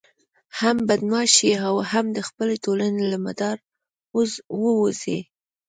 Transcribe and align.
هم 0.59 0.77
بدماش 0.87 1.29
شي 1.37 1.51
او 1.67 1.75
هم 1.91 2.05
د 2.17 2.19
خپلې 2.27 2.55
ټولنې 2.63 3.03
له 3.11 3.17
مدار 3.25 3.55
ووزي. 4.61 5.19